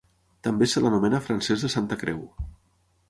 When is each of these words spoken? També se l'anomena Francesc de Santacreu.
També 0.47 0.67
se 0.71 0.81
l'anomena 0.85 1.19
Francesc 1.27 1.67
de 1.67 1.73
Santacreu. 1.75 2.25